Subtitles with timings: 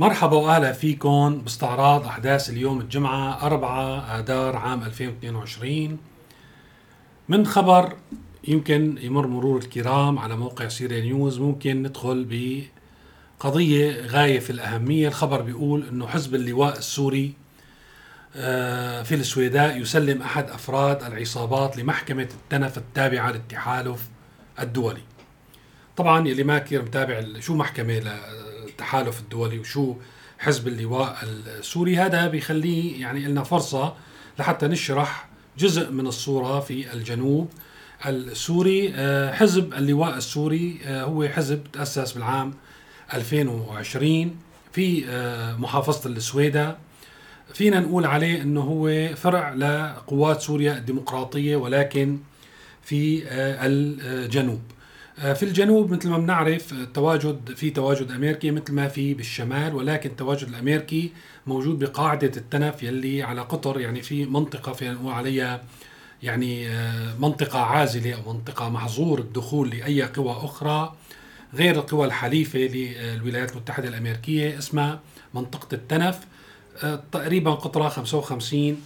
[0.00, 5.98] مرحبا وأهلا فيكم باستعراض أحداث اليوم الجمعة 4 آذار عام 2022
[7.28, 7.96] من خبر
[8.48, 12.26] يمكن يمر مرور الكرام على موقع سيريا نيوز ممكن ندخل
[13.40, 15.08] بقضية غاية في الأهمية.
[15.08, 17.34] الخبر بيقول إنه حزب اللواء السوري
[18.36, 24.08] آه، في السويداء يسلم أحد أفراد العصابات لمحكمة التنف التابعة للتحالف
[24.60, 25.02] الدولي.
[25.96, 28.02] طبعا يلي ما كثير متابع شو محكمة
[28.78, 29.94] التحالف الدولي وشو
[30.38, 31.96] حزب اللواء السوري.
[31.96, 33.94] هذا بيخليه يعني لنا فرصة
[34.38, 37.48] لحتى نشرح جزء من الصورة في الجنوب
[38.06, 38.92] السوري.
[38.94, 42.54] آه، حزب اللواء السوري آه، هو حزب تأسس بالعام
[43.14, 44.36] 2020
[44.72, 46.76] في آه، محافظة السويدة.
[47.54, 52.18] فينا نقول عليه إنه هو فرع لقوات سوريا الديمقراطية ولكن
[52.82, 54.60] في الجنوب.
[55.18, 60.48] في الجنوب مثل ما بنعرف التواجد في تواجد أمريكي مثل ما في بالشمال ولكن التواجد
[60.48, 61.12] الأمريكي
[61.46, 65.62] موجود بقاعدة التنف يلي على قطر يعني في منطقة نقول عليها
[66.22, 70.94] يعني آه، منطقة عازلة أو منطقة محظور الدخول لأي قوى أخرى
[71.54, 75.00] غير القوى الحليفة للولايات المتحدة الأمريكية اسمها
[75.34, 76.18] منطقة التنف.
[76.82, 78.82] آه، تقريبا قطرها 55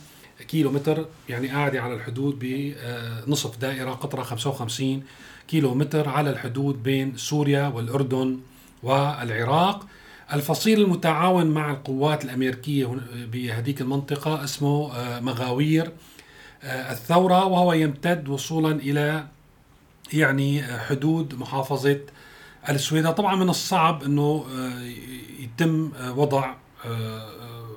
[0.48, 5.02] كيلو متر يعني قاعدة على الحدود بنصف دائرة قطرها 55
[5.48, 8.38] كيلو متر على الحدود بين سوريا والأردن
[8.82, 9.86] والعراق.
[10.32, 12.98] الفصيل المتعاون مع القوات الأمريكية
[13.32, 15.92] بهذيك المنطقة اسمه آه، مغاوير
[16.62, 19.26] آه، الثورة وهو يمتد وصولا إلى
[20.12, 22.00] يعني حدود محافظة
[22.68, 23.10] السويدة.
[23.10, 24.82] طبعا من الصعب أنه آه،
[25.40, 26.54] يتم وضع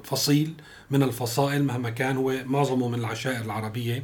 [0.04, 0.54] فصيل
[0.92, 4.04] من الفصائل مهما كان هو معظمه من العشائر العربية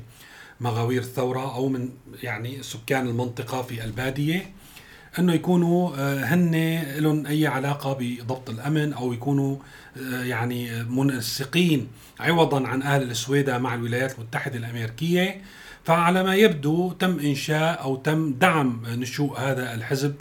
[0.62, 1.90] مغاوير الثورة أو من
[2.24, 4.54] يعني سكان المنطقة في البادية
[5.20, 9.58] إنه يكونوا آه، هن لهم أي علاقة بضبط الأمن أو يكونوا
[9.98, 11.88] آه، يعني منسقين
[12.20, 15.42] عوضا عن أهل السويدة مع الولايات المتحدة الأمريكية.
[15.84, 20.16] فعلى ما يبدو تم إنشاء أو تم دعم نشوء هذا الحزب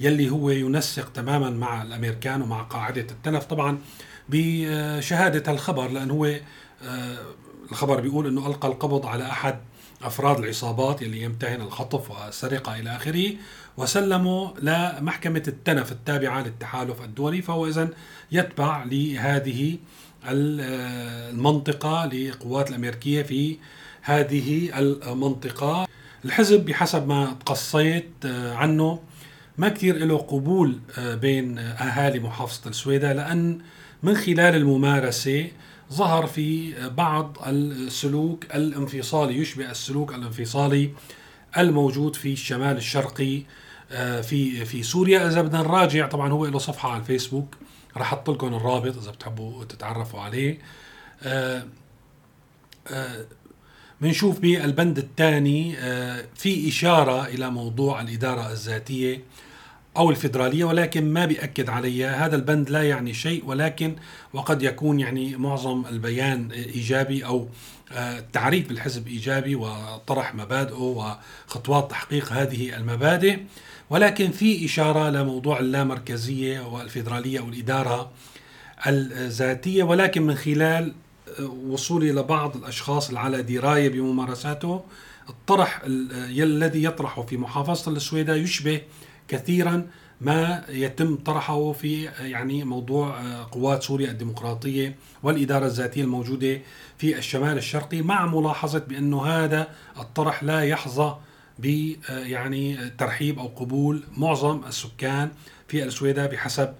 [0.00, 3.44] يلي هو ينسق تماما مع الأمريكان ومع قاعدة التنف.
[3.44, 3.78] طبعا
[4.28, 7.16] بشهادة الخبر لأنه هو آه،
[7.70, 9.58] الخبر بيقول إنه ألقى القبض على أحد
[10.02, 13.32] أفراد العصابات اللي يمتهن الخطف والسرقة إلى آخره
[13.76, 17.88] وسلموا لمحكمة التنف التابعة للتحالف الدولي فهو اذا
[18.32, 19.78] يتبع لهذه
[20.24, 23.56] المنطقة للقوات الأمريكية في
[24.02, 25.88] هذه المنطقة.
[26.24, 29.00] الحزب بحسب ما تقصيت عنه
[29.58, 33.58] ما كثير له قبول بين أهالي محافظة السويداء لأن
[34.04, 35.50] من خلال الممارسة
[35.92, 40.90] ظهر في بعض السلوك الانفصالي يشبه السلوك الانفصالي
[41.58, 43.42] الموجود في الشمال الشرقي
[43.92, 45.28] آه، في في سوريا.
[45.28, 47.56] إذا بدنا نراجع طبعا هو له صفحة على الفيسبوك
[47.96, 50.58] راح أحط لكم الرابط إذا بتحبوا تتعرفوا عليه.
[54.00, 55.76] بنشوف آه، آه، بالبند الثاني
[56.34, 59.22] في إشارة إلى موضوع الإدارة الذاتية.
[59.96, 63.96] أو الفيدرالية ولكن ما بيأكد عليها هذا البند لا يعني شيء ولكن
[64.32, 67.48] وقد يكون يعني معظم البيان إيجابي أو
[67.92, 71.16] آه، بالحزب إيجابي وطرح مبادئه
[71.46, 73.38] وخطوات تحقيق هذه المبادئ.
[73.90, 78.10] ولكن في إشارة لموضوع اللامركزية والفيدرالية أو الإدارة
[78.86, 80.92] الذاتية ولكن من خلال
[81.40, 84.84] آه، وصولي لبعض الأشخاص على دراية بممارساته
[85.28, 88.80] الطرح الذي يطرحه في محافظة السويداء يشبه
[89.28, 89.86] كثيرا
[90.20, 96.60] ما يتم طرحه في يعني موضوع آه، قوات سوريا الديمقراطية والإدارة الذاتية الموجودة
[96.98, 99.68] في الشمال الشرقي مع ملاحظة بانه هذا
[99.98, 101.16] الطرح لا يحظى
[101.58, 105.30] ب آه، يعني ترحيب أو قبول معظم السكان
[105.68, 106.74] في السويداء بحسب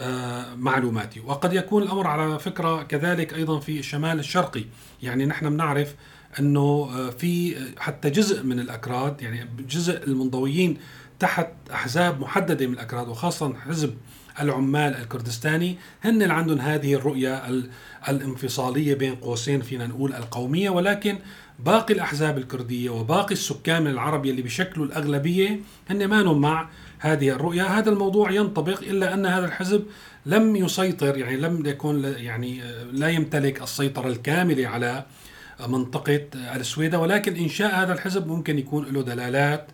[0.00, 1.20] آه، معلوماتي.
[1.20, 4.64] وقد يكون الأمر على فكرة كذلك أيضا في الشمال الشرقي.
[5.02, 5.94] يعني نحن بنعرف
[6.40, 10.76] إنه في حتى جزء من الأكراد يعني جزء المنضويين
[11.18, 13.94] تحت أحزاب محددة من الأكراد وخاصة حزب
[14.40, 17.62] العمال الكردستاني هن اللي عندهم هذه الرؤية
[18.08, 20.70] الانفصالية بين قوسين فينا نقول القومية.
[20.70, 21.18] ولكن
[21.58, 25.60] باقي الأحزاب الكردية وباقي السكان العرب اللي بشكلوا الأغلبية
[25.90, 27.78] هن ما مع هذه الرؤية.
[27.78, 29.84] هذا الموضوع ينطبق إلا أن هذا الحزب
[30.26, 32.60] لم يسيطر يعني لم يكن يعني
[32.92, 35.04] لا يمتلك السيطرة الكاملة على
[35.66, 39.66] منطقة السويدة ولكن انشاء هذا الحزب ممكن يكون له دلالات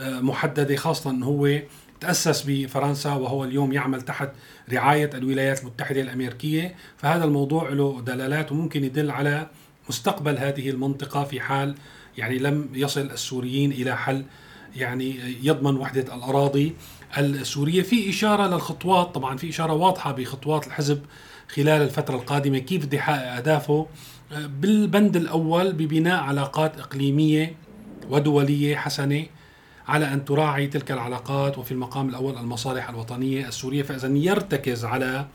[0.00, 1.58] محددة خاصة إنه هو
[2.00, 4.28] تأسس بفرنسا وهو اليوم يعمل تحت
[4.72, 6.74] رعاية الولايات المتحدة الأمريكية.
[6.96, 9.46] فهذا الموضوع له دلالات وممكن يدل على
[9.88, 11.74] مستقبل هذه المنطقة في حال
[12.18, 14.24] يعني لم يصل السوريين إلى حل
[14.76, 16.74] يعني يضمن وحدة الأراضي
[17.18, 17.82] السورية.
[17.82, 21.02] في إشارة للخطوات طبعا في إشارة واضحة بخطوات الحزب
[21.48, 23.86] خلال الفترة القادمة كيف بده يحقق أهدافه
[24.30, 27.56] بالبند الأول ببناء علاقات إقليمية
[28.10, 29.26] ودولية حسنة
[29.88, 33.82] على أن تراعي تلك العلاقات وفي المقام الأول المصالح الوطنية السورية.
[33.82, 35.26] فاذا يرتكز على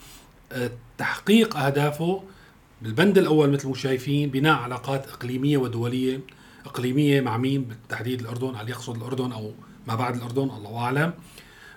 [0.52, 2.24] آه، تحقيق أهدافه
[2.82, 6.20] بالبند الأول مثل ما شايفين بناء علاقات إقليمية ودولية
[6.66, 9.52] إقليمية مع مين؟ بالتحديد الأردن هل يقصد الأردن أو
[9.88, 11.14] ما بعد الأردن الله أعلم.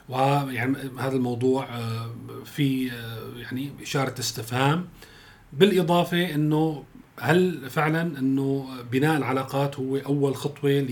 [0.09, 2.11] ويعني هذا الموضوع آه،
[2.45, 4.89] في آه، يعني إشارة استفهام.
[5.53, 6.85] بالإضافة إنه
[7.21, 10.87] هل فعلا أنه بناء العلاقات هو أول خطوة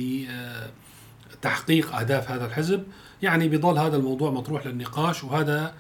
[1.33, 2.85] لتحقيق أهداف هذا الحزب
[3.23, 5.75] يعني بيضل هذا الموضوع مطروح للنقاش وهذا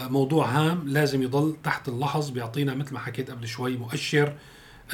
[0.00, 4.32] موضوع هام لازم يضل تحت اللحظ بيعطينا مثل ما حكيت قبل شوي مؤشر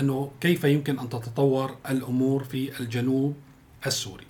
[0.00, 3.36] أنه كيف يمكن أن تتطور الأمور في الجنوب
[3.86, 4.26] السوري.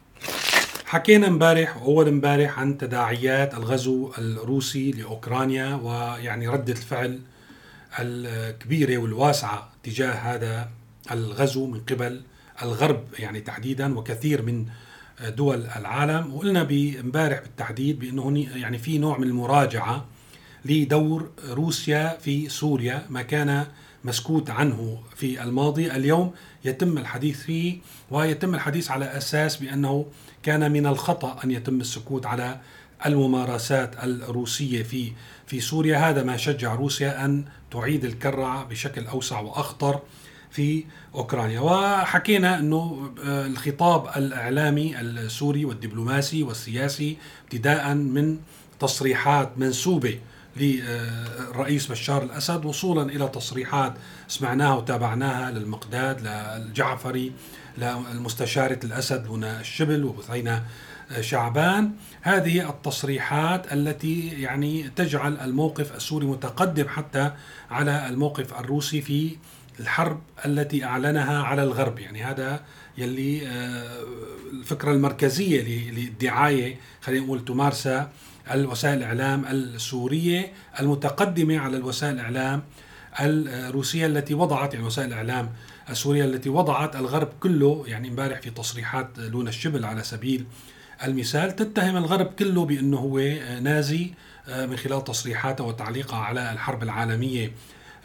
[0.86, 7.20] حكينا امبارح واول امبارح عن تداعيات الغزو الروسي لأوكرانيا ويعني ردة الفعل
[7.98, 10.68] الكبيرة والواسعة تجاه هذا
[11.10, 12.22] الغزو من قبل
[12.62, 14.66] الغرب يعني تحديدا وكثير من
[15.28, 16.34] دول العالم.
[16.34, 16.60] وقلنا
[17.00, 20.04] امبارح بالتحديد بأنه يعني في نوع من المراجعة
[20.64, 23.66] لدور روسيا في سوريا ما كان
[24.04, 25.92] مسكوت عنه في الماضي.
[25.92, 26.32] اليوم
[26.64, 27.78] يتم الحديث فيه
[28.10, 30.06] ويتم الحديث على أساس بأنه
[30.42, 32.60] كان من الخطأ أن يتم السكوت على
[33.06, 35.12] الممارسات الروسية في
[35.46, 36.10] في سوريا.
[36.10, 40.00] هذا ما شجع روسيا أن تعيد الكرة بشكل أوسع وأخطر
[40.50, 40.84] في
[41.14, 41.60] أوكرانيا.
[41.60, 48.38] وحكينا إنه آه، الخطاب الإعلامي السوري والدبلوماسي والسياسي ابتداء من
[48.80, 50.18] تصريحات منسوبة
[50.56, 53.94] للرئيس بشار الأسد وصولا إلى تصريحات
[54.28, 57.32] سمعناها وتابعناها للمقداد للجعفري
[57.78, 60.64] للمستشارة الأسد هنا الشبل وبثينه
[61.20, 61.90] شعبان.
[62.22, 67.32] هذه التصريحات التي يعني تجعل الموقف السوري متقدم حتى
[67.70, 69.36] على الموقف الروسي في
[69.80, 71.98] الحرب التي أعلنها على الغرب.
[71.98, 72.60] يعني هذا
[72.98, 74.04] يلي آه،
[74.52, 78.10] الفكرة المركزية للدعاية خلينا نقول تمارسها
[78.50, 82.62] الوسائل الإعلام السورية المتقدمة على الوسائل الإعلام
[83.20, 85.50] الروسية التي وضعت يعني وسائل الإعلام
[85.90, 90.46] السورية التي وضعت الغرب كله يعني امبارح في تصريحات لونا الشبل على سبيل
[91.04, 93.18] المثال تتهم الغرب كله بأنه هو
[93.60, 94.10] نازي
[94.48, 97.52] آه، من خلال تصريحاته وتعليقه على الحرب العالمية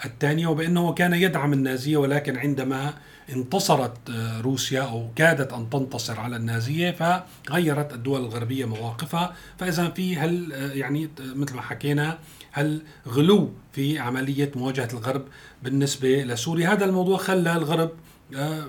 [0.05, 2.93] الثانية وبأنه كان يدعم النازية ولكن عندما
[3.29, 9.35] انتصرت آه، روسيا أو كادت أن تنتصر على النازية فغيرت الدول الغربية مواقفها.
[9.59, 12.17] فإذا في هل آه، يعني مثل ما حكينا
[12.51, 15.25] هل غلو في عملية مواجهة الغرب
[15.63, 17.91] بالنسبة لسوريا؟ هذا الموضوع خلى الغرب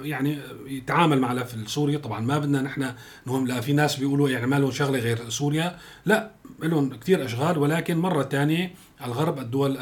[0.02, 2.92] يعني يتعامل مع الملف السوري طبعا ما بدنا نحن
[3.26, 3.60] نهم لا.
[3.60, 5.76] في ناس بيقولوا يعني ما لهم شغلة غير سوريا.
[6.06, 6.30] لا
[6.62, 8.74] لهم كثير أشغال ولكن مرة ثانية
[9.04, 9.78] الغرب الدول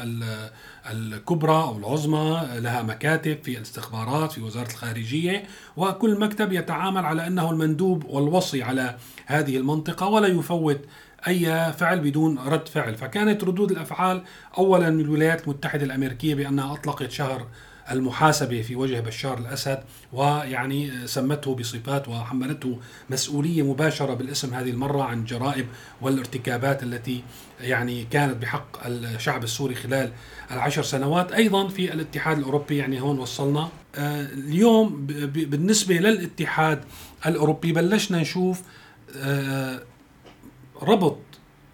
[0.91, 5.43] الكبرى أو العظمى لها مكاتب في الاستخبارات في وزارة الخارجية
[5.77, 10.79] وكل مكتب يتعامل على أنه المندوب والوصي على هذه المنطقة ولا يفوت
[11.27, 12.95] أي فعل بدون رد فعل.
[12.95, 14.23] فكانت ردود الأفعال
[14.57, 17.47] اولا من الولايات المتحدة الأمريكية بأنها أطلقت شهر
[17.91, 19.83] المحاسبة في وجه بشار الأسد
[20.13, 22.79] ويعني سمته بصفات وحملته
[23.09, 25.67] مسؤولية مباشرة بالاسم هذه المرة عن جرائم
[26.01, 27.23] والارتكابات التي
[27.61, 30.11] يعني كانت بحق الشعب السوري خلال
[30.51, 31.31] العشر سنوات.
[31.31, 33.69] أيضا في الاتحاد الأوروبي يعني هون وصلنا.
[33.95, 36.83] آه، اليوم بالنسبة للاتحاد
[37.25, 38.61] الأوروبي بلشنا نشوف
[39.17, 39.81] آه،
[40.81, 41.17] ربط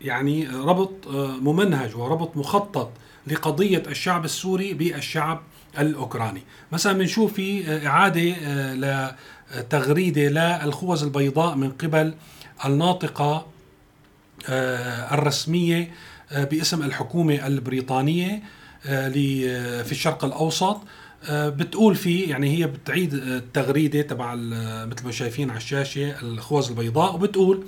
[0.01, 2.91] يعني ربط آه، ممنهج وربط مخطط
[3.27, 5.41] لقضية الشعب السوري بالشعب
[5.79, 6.41] الأوكراني.
[6.71, 8.33] مثلا بنشوف في إعادة
[9.59, 10.21] لتغريدة
[10.65, 12.13] للخوذ البيضاء من قبل
[12.65, 13.47] الناطقة
[15.11, 15.91] الرسمية
[16.31, 18.43] باسم الحكومة البريطانية
[19.83, 20.81] في الشرق الأوسط.
[21.31, 24.35] بتقول فيه يعني هي بتعيد التغريدة تبع
[24.85, 27.63] مثل ما شايفين على الشاشة الخوذ البيضاء وبتقول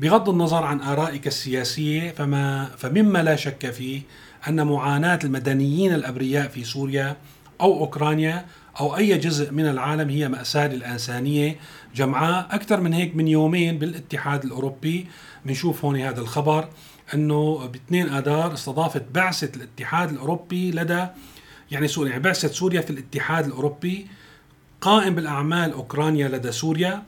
[0.00, 4.00] بغض النظر عن آرائك السياسية فما فمما لا شك فيه
[4.48, 7.16] أن معاناة المدنيين الأبرياء في سوريا
[7.60, 8.46] أو أوكرانيا
[8.80, 11.56] أو أي جزء من العالم هي مأساة للإنسانية.
[11.94, 15.06] جمعاء أكثر من هيك من يومين بالاتحاد الأوروبي
[15.44, 16.68] بنشوف هون هذا الخبر
[17.14, 21.06] إنه ب 2 آذار استضافت بعثة الاتحاد الأوروبي لدى
[21.70, 24.06] يعني سوريا يعني بعثة سوريا في الاتحاد الأوروبي.
[24.80, 27.02] قائم بالأعمال أوكرانيا لدى سوريا.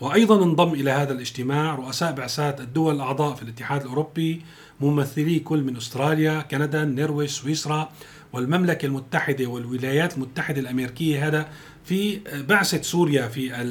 [0.00, 4.42] وأيضا انضم إلى هذا الاجتماع رؤساء بعثات الدول الأعضاء في الاتحاد الأوروبي
[4.82, 7.92] ممثلي كل من أستراليا، كندا، النرويج، سويسرا
[8.32, 11.28] والمملكة المتحدة والولايات المتحدة الأمريكية.
[11.28, 11.48] هذا
[11.84, 13.62] في بعثة سوريا في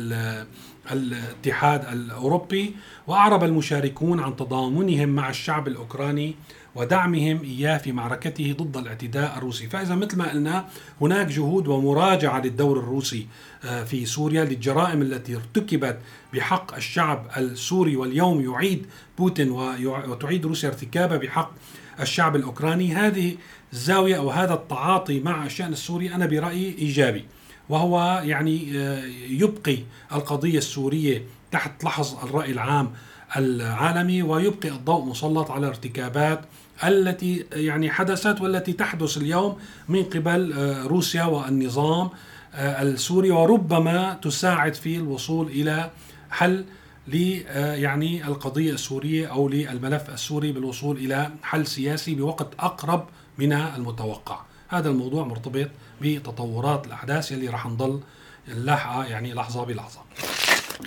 [0.92, 2.76] الاتحاد الأوروبي
[3.08, 6.36] وأعرب المشاركون عن تضامنهم مع الشعب الأوكراني
[6.76, 9.70] ودعمهم إياه في معركته ضد الاعتداء الروسي.
[9.70, 10.66] فإذا مثل ما قلنا
[11.02, 13.28] هناك جهود ومراجعة للدور الروسي
[13.66, 16.00] آه، في سوريا للجرائم التي ارتكبت
[16.34, 18.86] بحق الشعب السوري واليوم يعيد
[19.18, 21.52] بوتين وتعيد روسيا ارتكابها بحق
[22.00, 22.96] الشعب الأوكراني.
[22.96, 23.36] هذه
[23.74, 27.26] الزاوية أو هذا التعاطي مع الشأن السوري أنا برأيي إيجابي
[27.70, 29.78] وهو يعني آه، يبقي
[30.14, 32.94] القضية السورية تحت لحظ الرأي العام
[33.38, 36.42] العالمي ويبقي الضوء مسلط على ارتكابات
[36.84, 39.58] التي يعني حدثت والتي تحدث اليوم
[39.90, 42.10] من قبل آه، روسيا والنظام
[42.54, 45.90] آه، السوري وربما تساعد في الوصول إلى
[46.30, 46.66] حل
[47.08, 47.16] ل
[47.56, 53.06] يعني القضية السورية أو للملف السوري بالوصول إلى حل سياسي بوقت أقرب
[53.38, 54.40] من المتوقع.
[54.68, 55.68] هذا الموضوع مرتبط
[56.02, 58.02] بتطورات الأحداث اللي راح نضل
[58.48, 60.00] نلاحقها يعني لحظة بلحظة.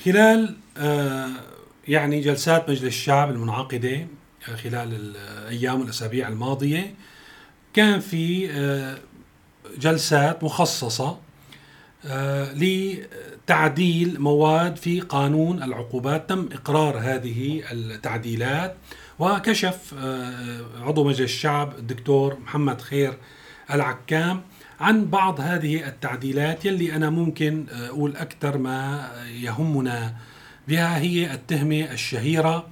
[0.05, 1.31] خلال آه،
[1.89, 4.07] يعني جلسات مجلس الشعب المنعقدة
[4.49, 6.95] آه، خلال الأيام والاسابيع الماضية
[7.75, 8.99] كان في آه،
[9.79, 11.19] جلسات مخصصة
[12.55, 18.77] لتعديل مواد في قانون العقوبات تم إقرار هذه التعديلات
[19.19, 19.95] وكشف
[20.81, 23.15] عضو مجلس الشعب الدكتور محمد خير
[23.71, 24.43] العكام
[24.81, 29.11] عن بعض هذه التعديلات يلي أنا ممكن أقول أكثر ما
[29.43, 30.15] يهمنا.
[30.69, 32.67] بها هي التهمة الشهيرة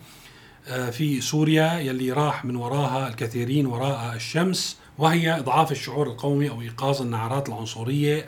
[0.68, 6.61] آه، في سوريا يلي راح من وراها الكثيرين وراء الشمس وهي إضعاف الشعور القومي أو
[6.61, 8.26] إيقاظ النعرات العنصرية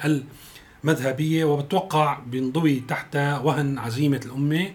[0.85, 4.71] المذهبية وبتوقع بينضوي تحت وهن عزيمة الأمة.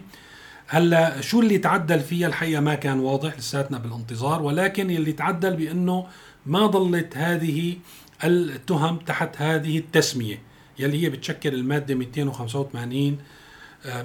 [0.66, 6.06] هلا شو اللي تعدل فيها؟ الحقيقة ما كان واضح لساتنا بالانتظار ولكن اللي تعدل بأنه
[6.46, 7.76] ما ضلت هذه
[8.24, 10.42] التهم تحت هذه التسمية
[10.78, 13.16] يلي هي بتشكل المادة 285 آه،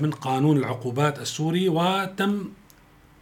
[0.02, 2.50] من قانون العقوبات السوري وتم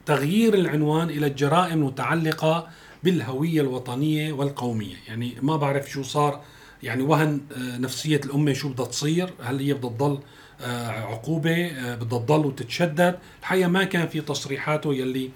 [0.06, 2.68] تغيير العنوان إلى الجرائم المتعلقه
[3.04, 6.42] بالهوية الوطنية والقومية، يعني ما بعرف شو صار
[6.84, 10.20] يعني وهن آه، نفسية الأمة شو بدها تصير، هل هي بدها تضل
[10.62, 15.30] آه، عقوبة بدها تضل وتتشدد، الحقيقة ما كان في تصريحاته يلي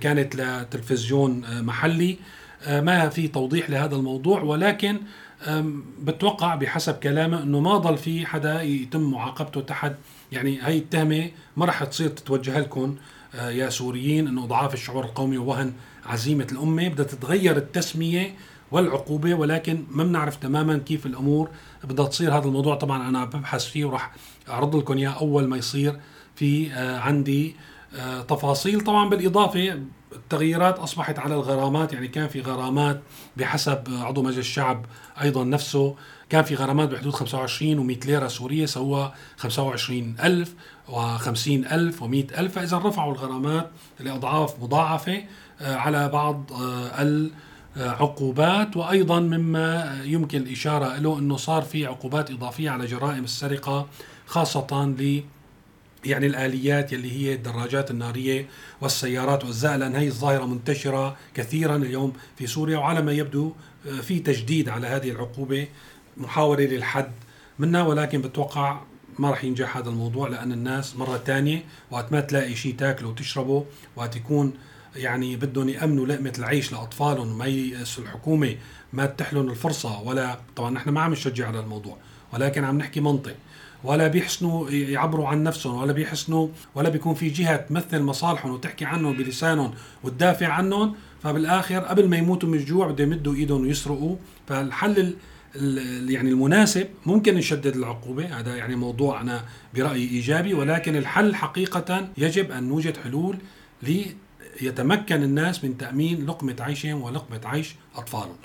[0.00, 2.18] كانت لتلفزيون محلي.
[2.62, 5.00] آه، ما في توضيح لهذا الموضوع ولكن
[6.02, 9.92] بتوقع بحسب كلامه إنه ما ضل في حدا يتم معاقبته تحت
[10.32, 12.96] يعني هي التهمة ما راح تصير تتوجه لكم
[13.34, 15.72] آه، يا سوريين إنه اضعاف الشعور القومي ووهن
[16.06, 16.88] عزيمة الأمة.
[16.88, 18.34] بدها تتغير التسمية
[18.70, 21.50] والعقوبة ولكن ما بنعرف تماما كيف الأمور
[21.84, 22.38] بدها تصير.
[22.38, 24.14] هذا الموضوع طبعا أنا ببحث فيه وراح
[24.48, 26.00] أعرض لكم إياه أول ما يصير
[26.34, 27.56] في آه، عندي
[28.28, 29.82] تفاصيل طبعا بالإضافة.
[30.16, 33.00] التغييرات أصبحت على الغرامات يعني كان في غرامات
[33.36, 34.84] بحسب عضو مجلس الشعب
[35.22, 35.96] أيضا نفسه
[36.30, 40.54] كان في غرامات بحدود 25 و100 ليرة سورية سوى 25000
[40.88, 43.70] و50000 و100000 فاذا رفعوا الغرامات
[44.00, 45.22] لأضعاف مضاعفة
[45.60, 47.28] آه، على بعض آه،
[47.76, 48.76] العقوبات.
[48.76, 53.86] وأيضا مما يمكن الإشارة له إنه صار في عقوبات إضافية على جرائم السرقة
[54.26, 54.84] خاصة
[56.06, 58.46] يعني الآليات يلي هي الدراجات النارية
[58.80, 63.52] والسيارات والزائله لأن هي الظاهرة منتشرة كثيرا اليوم في سوريا وعلى ما يبدو
[63.88, 65.68] آه، في تجديد على هذه العقوبة
[66.16, 67.12] محاولة للحد
[67.58, 68.80] منها ولكن بتوقع
[69.18, 73.64] ما راح ينجح هذا الموضوع لأن الناس مرة ثانية وقت ما تلاقي شيء تاكله وتشربه
[73.96, 74.52] وقت يكون
[74.96, 77.46] يعني بدهم يأمنوا لقمة العيش لأطفالهم ما
[77.98, 78.56] الحكومة
[78.92, 81.96] ما تتيح لهم الفرصة ولا طبعا نحن ما عم نشجع على الموضوع
[82.32, 83.34] ولكن عم نحكي منطق.
[83.84, 89.12] ولا بيحسنوا يعبروا عن نفسهم ولا بيحسنوا ولا بيكون في جهة تمثل مصالحهم وتحكي عنهم
[89.16, 94.16] بلسانهم وتدافع عنهم فبالآخر قبل ما يموتوا من الجوع بدهم يمدوا إيدهم ويسرقوا
[94.48, 95.14] فالحل
[96.08, 102.50] يعني المناسب ممكن نشدد العقوبة هذا يعني موضوع أنا برأيي إيجابي ولكن الحل حقيقة يجب
[102.50, 103.36] أن نوجد حلول
[104.60, 108.36] ليتمكن الناس من تأمين لقمة عيشهم ولقمة عيش أطفالهم.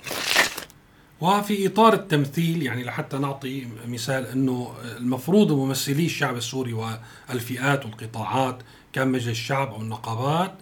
[1.22, 8.58] وفي إطار التمثيل يعني لحتى نعطي مثال إنه المفروض ممثلي الشعب السوري والفئات والقطاعات
[8.92, 10.54] كان مجلس الشعب أو النقابات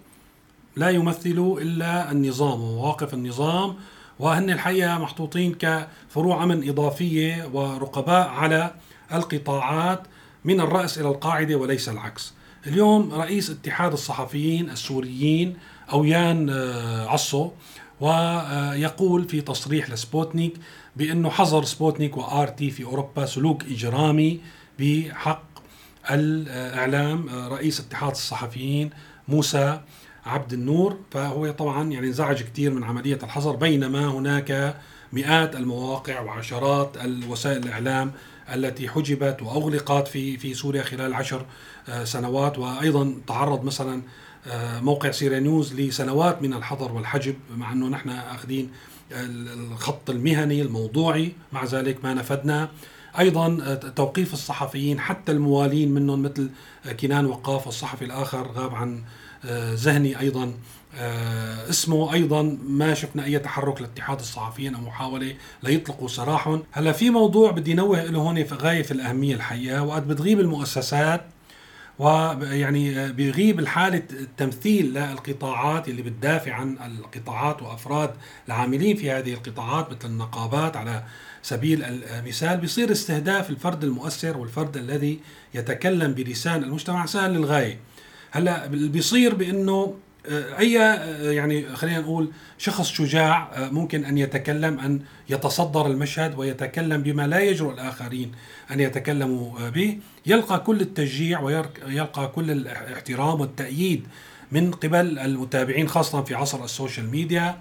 [0.77, 3.75] لا يمثلوا إلا النظام ومواقف النظام
[4.19, 8.75] وهن الحقيقة محطوطين كفروع أمن إضافية ورقباء على
[9.13, 10.03] القطاعات
[10.45, 12.35] من الرأس إلى القاعدة وليس العكس.
[12.67, 15.57] اليوم رئيس اتحاد الصحفيين السوريين
[15.93, 17.51] أويان آه، عصو
[18.01, 20.55] ويقول في تصريح لسبوتنيك
[20.97, 24.41] بأنه حظر سبوتنيك وآر تي في أوروبا سلوك إجرامي
[24.79, 25.43] بحق
[26.11, 28.91] الإعلام رئيس اتحاد الصحفيين
[29.29, 29.81] موسى
[30.27, 30.99] عبد النور.
[31.11, 34.77] فهو طبعا يعني انزعج كثير من عملية الحظر بينما هناك
[35.13, 38.13] مئات المواقع وعشرات الوسائل الإعلام
[38.55, 41.47] التي حجبت وأغلقت في في سوريا خلال عشر
[41.89, 42.59] آه، سنوات.
[42.59, 44.03] وأيضا تعرض مثلا
[44.83, 48.71] موقع سيريا نيوز لسنوات من الحظر والحجب مع أنه نحن أخذين
[49.13, 52.69] الخط المهني الموضوعي مع ذلك ما نفدنا.
[53.19, 56.51] أيضا آه، توقيف الصحفيين حتى الموالين منهم مثل
[57.01, 59.03] كنان وقاف الصحفي الآخر غاب عن
[59.75, 60.53] ذهني أيضا.
[61.71, 67.51] اسمه أيضا ما شفنا أي تحرك لاتحاد الصحفيين أو محاولة ليطلقوا سراحهم هلأ في موضوع
[67.51, 71.21] بدي نوه له هون في غاية الأهمية الحقيقة وقت بتغيب المؤسسات
[72.01, 78.11] ويعني بيغيب الحالة التمثيل للقطاعات اللي بتدافع عن القطاعات وأفراد
[78.49, 81.03] العاملين في هذه القطاعات مثل النقابات على
[81.43, 82.57] سبيل المثال.
[82.57, 85.21] بيصير استهداف الفرد المؤثر والفرد الذي
[85.55, 87.79] يتكلم بلسان المجتمع سهل للغاية.
[88.31, 89.95] هلأ بيصير بإنه آه،
[90.29, 97.03] اي آه، يعني خلينا نقول شخص شجاع آه، ممكن أن يتكلم أن يتصدر المشهد ويتكلم
[97.03, 98.33] بما لا يجرؤ الآخرين
[98.71, 99.99] أن يتكلموا به.
[100.27, 104.07] يلقى كل التشجيع ويلقى كل الاحترام والتأييد
[104.53, 107.59] من قبل المتابعين خاصة في عصر السوشيال ميديا.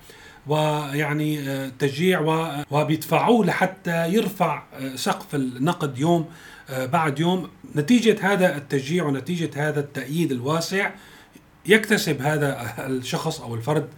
[0.47, 1.39] ويعني
[1.79, 2.19] تشجيع
[2.71, 4.63] وبيدفعوه لحتى يرفع
[4.95, 6.25] سقف النقد يوم
[6.69, 7.49] بعد يوم.
[7.75, 10.91] نتيجة هذا التشجيع ونتيجة هذا التأييد الواسع
[11.65, 13.89] يكتسب هذا الشخص أو الفرد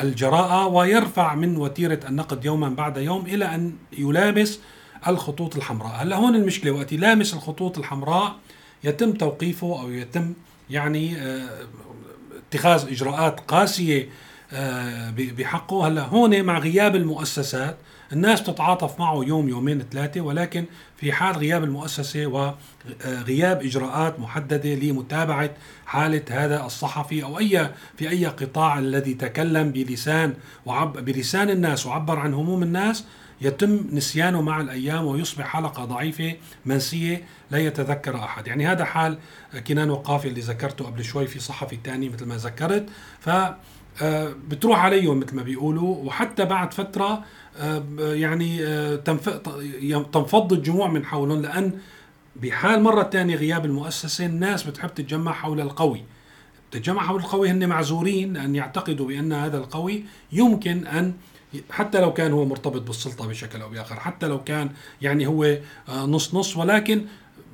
[0.00, 4.60] الجراءة ويرفع من وتيرة النقد يوما بعد يوم إلى أن يلامس
[5.06, 8.36] الخطوط الحمراء، هلا هون المشكلة وقت يلامس الخطوط الحمراء
[8.84, 10.32] يتم توقيفه أو يتم
[10.70, 11.48] يعني آه،
[12.50, 14.08] اتخاذ إجراءات قاسية
[14.52, 17.76] آه، بحقه، هلا هون مع غياب المؤسسات
[18.12, 20.64] الناس تتعاطف معه يوم يومين ثلاثة ولكن
[20.96, 25.50] في حال غياب المؤسسة وغياب إجراءات محددة لمتابعة
[25.86, 30.34] حالة هذا الصحفي أو أي في أي قطاع الذي تكلم بلسان
[30.66, 33.04] وعب بلسان الناس وعبر عن هموم الناس
[33.40, 36.34] يتم نسيانه مع الأيام ويصبح حلقة ضعيفة
[36.66, 39.18] منسية لا يتذكر أحد، يعني هذا حال
[39.68, 42.86] كنان وقافي اللي ذكرته قبل شوي في صحفي ثاني مثل ما ذكرت،
[43.20, 43.56] ف آه،
[44.48, 47.24] بتروح عليهم مثل ما بيقولوا وحتى بعد فترة
[47.60, 48.96] آه، يعني آه،
[50.12, 51.72] تنفض الجموع من حولهم لأن
[52.36, 56.02] بحال مرة ثانية غياب المؤسسة الناس بتحب تتجمع حول القوي.
[56.70, 61.14] تتجمع حول القوي هن معذورين أن يعتقدوا بأن هذا القوي يمكن أن
[61.70, 64.70] حتى لو كان هو مرتبط بالسلطة بشكل أو بآخر حتى لو كان
[65.02, 67.04] يعني هو نص نص ولكن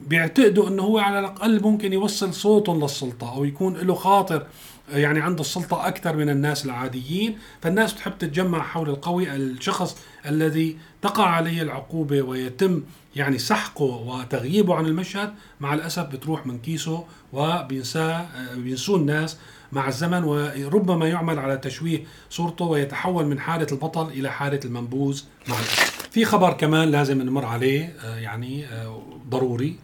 [0.06, 4.46] بيعتقدوا أنه هو على الأقل ممكن يوصل صوتهم للسلطة أو يكون له خاطر
[4.88, 11.26] يعني عنده السلطة أكثر من الناس العاديين فالناس بتحب تتجمع حول القوي الشخص الذي تقع
[11.26, 12.82] عليه العقوبة ويتم
[13.16, 19.36] يعني سحقه وتغييبه عن المشهد مع الأسف بتروح من كيسه وبينساه بينسوه الناس
[19.72, 25.54] مع الزمن وربما يعمل على تشويه صورته ويتحول من حالة البطل إلى حالة المنبوذ مع
[25.54, 26.08] الأسف.
[26.10, 29.76] في خبر كمان لازم نمر عليه آه، يعني آه، ضروري.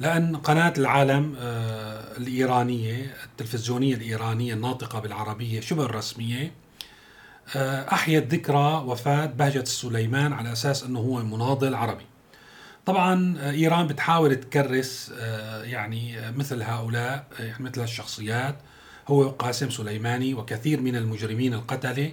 [0.00, 6.52] لأن قناة العالم آه، الإيرانية التلفزيونية الإيرانية الناطقة بالعربية شبه الرسمية
[7.56, 12.06] آه، أحيت ذكرى وفاة بهجة السليمان على أساس أنه هو مناضل عربي.
[12.86, 15.12] طبعا آه، إيران بتحاول تكرس
[15.62, 18.56] يعني مثل هؤلاء يعني مثل الشخصيات
[19.08, 22.12] هو قاسم سليماني وكثير من المجرمين القتلة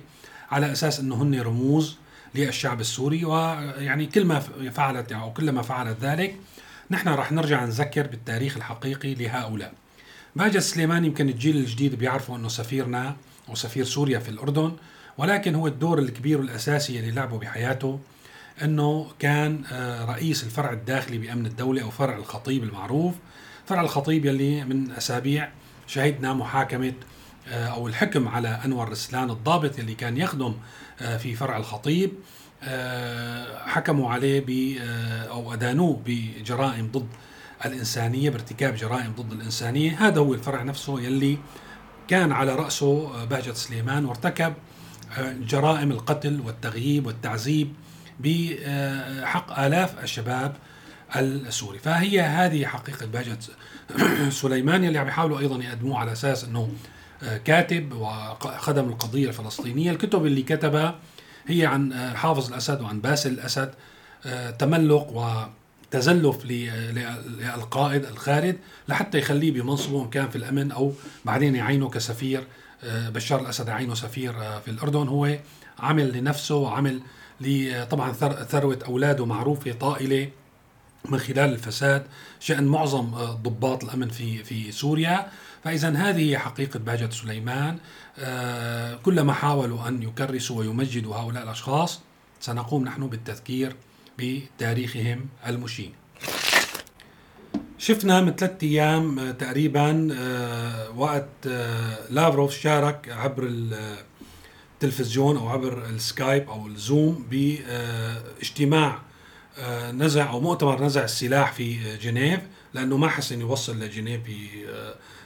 [0.52, 1.98] على أساس أنه هن رموز
[2.36, 4.40] للشعب السوري ويعني كل ما
[4.72, 6.36] فعلت أو كلما فعلت ذلك
[6.92, 9.74] نحن رح نرجع نذكر بالتاريخ الحقيقي لهؤلاء.
[10.36, 13.16] باجة سليمان يمكن الجيل الجديد بيعرفوا أنه سفيرنا
[13.48, 14.76] وسفير سوريا في الأردن
[15.18, 18.00] ولكن هو الدور الكبير والأساسي اللي لعبه بحياته
[18.64, 23.14] أنه كان آه، رئيس الفرع الداخلي بأمن الدولة أو فرع الخطيب المعروف.
[23.66, 25.50] فرع الخطيب يلي من أسابيع
[25.88, 26.94] شهدنا محاكمة
[27.48, 30.54] آه، أو الحكم على أنور رسلان الضابط اللي كان يخدم
[31.02, 32.12] آه، في فرع الخطيب.
[33.66, 37.08] حكموا عليه ب آه، أو أدانوه بجرائم ضد
[37.66, 40.08] الإنسانية بارتكاب جرائم ضد الإنسانية.
[40.08, 41.38] هذا هو الفرع نفسه يلي
[42.08, 44.54] كان على رأسه بهجة سليمان وارتكب
[45.18, 47.74] آه، جرائم القتل والتغييب والتعذيب
[48.20, 50.56] بحق آلاف الشباب
[51.16, 51.80] السوري.
[51.80, 53.40] فهي هذه حقيقة بهجة
[54.30, 56.72] سليمان يلي عم يحاولوا أيضا يقدموه على أساس إنه
[57.46, 59.92] كاتب وخدم القضية الفلسطينية.
[59.92, 61.00] الكتب اللي كتبها
[61.50, 63.72] هي عن آه، حافظ الأسد وعن باسل الأسد
[64.26, 65.08] آه، تملق
[65.94, 68.58] وتزلف للقائد الخالد
[68.90, 70.94] لحتى يخليه بمنصبه إن كان في الأمن أو
[71.26, 72.44] بعدين يعينه كسفير
[72.84, 75.08] آه، بشار الأسد يعينه سفير في الأردن.
[75.08, 75.38] هو
[75.80, 77.02] عمل لنفسه وعمل
[77.90, 80.30] طبعا ثروة أولاده معروفة طائلة.
[81.06, 82.06] من خلال الفساد
[82.40, 83.12] شأن معظم
[83.44, 85.28] ضباط الأمن في في سوريا.
[85.64, 87.78] فإذا هذه حقيقة بهجة سليمان.
[88.20, 92.00] آه، كلما حاولوا أن يكرسوا ويمجدوا هؤلاء الأشخاص
[92.40, 93.76] سنقوم نحن بالتذكير
[94.20, 95.94] بتاريخهم المشين.
[97.78, 100.08] شفنا من ثلاثة أيام تقريبا
[100.96, 101.48] وقت
[102.10, 103.48] لافروف شارك عبر
[104.76, 109.00] التلفزيون أو عبر السكايب أو الزوم بإجتماع
[109.94, 112.40] نزع أو مؤتمر نزع السلاح في جنيف
[112.74, 114.22] لأنه ما حسن يوصل لجنيف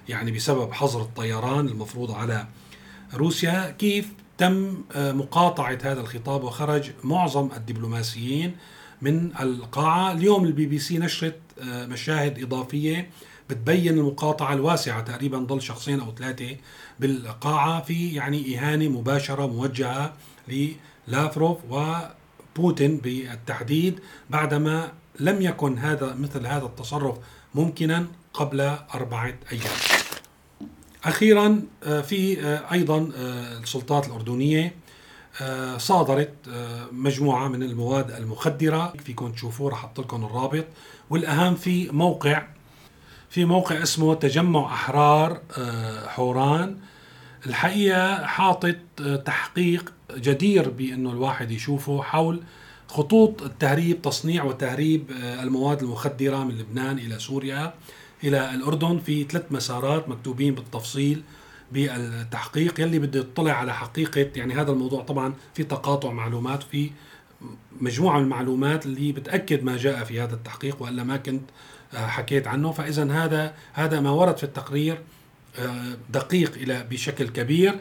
[0.10, 2.48] يعني بسبب حظر الطيران المفروض على
[3.14, 3.76] روسيا.
[3.80, 8.56] كيف تم مقاطعة هذا الخطاب؟ وخرج معظم الدبلوماسيين
[9.02, 10.12] من القاعة.
[10.12, 13.10] اليوم البي بي سي نشرت مشاهد إضافية
[13.50, 16.56] بتبين المقاطعة الواسعة تقريبا ضل شخصين أو ثلاثة
[17.00, 20.14] بالقاعة في يعني إهانة مباشرة موجهة
[21.08, 21.58] للافروف
[22.58, 27.18] وبوتين بالتحديد بعدما لم يكن هذا مثل هذا التصرف
[27.56, 28.62] ممكنا قبل
[28.96, 29.78] أربعة أيام.
[31.04, 34.84] أخيرا آه، في آه، أيضا آه، السلطات الأردنية
[35.78, 36.34] صادرت
[36.92, 38.94] مجموعة من المواد المخدرة.
[39.06, 40.66] فيكم تشوفوه رح أحط لكم الرابط.
[41.10, 42.44] والأهم في موقع
[43.30, 45.42] في موقع اسمه تجمع أحرار
[46.08, 46.78] حوران.
[47.46, 48.76] الحقيقة حاطط
[49.26, 52.44] تحقيق جدير بأنه الواحد يشوفه حول
[52.88, 57.74] خطوط التهريب تصنيع وتهريب المواد المخدرة من لبنان إلى سوريا
[58.24, 61.24] إلى الأردن في ثلاث مسارات مكتوبين بالتفصيل
[61.72, 62.80] بالتحقيق.
[62.80, 66.92] يلي بده يطلع على حقيقة يعني هذا الموضوع طبعا في تقاطع معلومات في
[67.82, 71.44] مجموعة من المعلومات اللي بتأكد ما جاء في هذا التحقيق وإلا ما كنت
[71.94, 72.72] آه، حكيت عنه.
[72.72, 74.94] فاذا هذا هذا ما ورد في التقرير.
[74.94, 75.00] آه،
[76.10, 77.80] دقيق إلى بشكل كبير.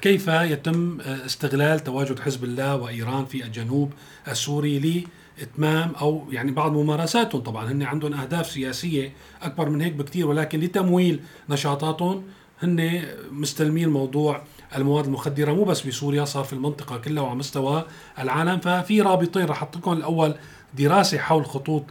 [0.00, 3.92] كيف يتم استغلال تواجد حزب الله وإيران في الجنوب
[4.28, 5.06] السوري
[5.40, 10.60] اتمام أو يعني بعض ممارساتهم طبعا هن عندهم أهداف سياسية أكبر من هيك بكثير ولكن
[10.60, 12.24] لتمويل نشاطاتهم
[12.62, 14.42] هن مستلمين موضوع
[14.76, 15.52] المواد المخدرة.
[15.52, 17.84] مو بس بسوريا صار في المنطقة كلها وعلى مستوى
[18.18, 18.58] العالم.
[18.60, 20.34] ففي رابطين رح أحط لكم الأول
[20.78, 21.84] دراسة حول خطوط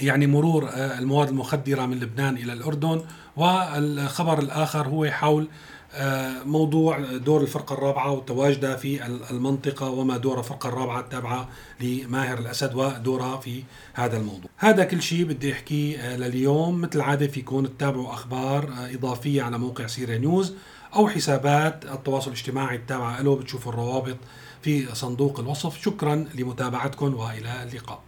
[0.00, 3.02] يعني مرور آه، المواد المخدرة من لبنان إلى الأردن
[3.36, 5.48] والخبر الآخر هو حول
[5.94, 11.48] آه، موضوع دور الفرقة الرابعة وتواجدها في المنطقة وما دور الفرقة الرابعة التابعة
[11.80, 13.62] لماهر الأسد ودورها في
[13.94, 14.50] هذا الموضوع.
[14.56, 16.80] هذا كل شيء بدي أحكيه آه، لليوم.
[16.80, 20.54] مثل العادة فيكون تتابعوا أخبار إضافية على موقع سيريا نيوز
[20.94, 23.36] أو حسابات التواصل الاجتماعي التابعة له.
[23.36, 24.16] بتشوفوا الروابط
[24.62, 25.82] في صندوق الوصف.
[25.82, 28.02] شكرا لمتابعتكم وإلى اللقاء.